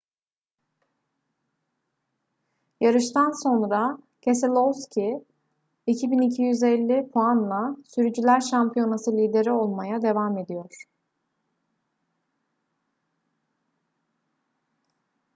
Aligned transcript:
yarıştan 2.81 3.31
sonra 3.43 3.97
keselowski 4.21 5.25
2.250 5.87 7.11
puanla 7.11 7.75
sürücüler 7.87 8.41
şampiyonası 8.41 9.17
lideri 9.17 9.51
olmaya 9.51 10.01
devam 10.01 10.37
ediyor 10.37 10.83